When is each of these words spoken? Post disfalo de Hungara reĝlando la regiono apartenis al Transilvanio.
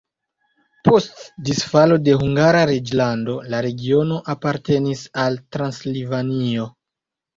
Post 0.87 1.19
disfalo 1.49 1.97
de 2.07 2.15
Hungara 2.23 2.63
reĝlando 2.71 3.35
la 3.55 3.61
regiono 3.67 4.19
apartenis 4.37 5.05
al 5.27 5.39
Transilvanio. 5.57 6.67